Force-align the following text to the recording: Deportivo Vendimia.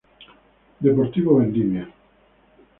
Deportivo 0.85 1.37
Vendimia. 1.37 1.85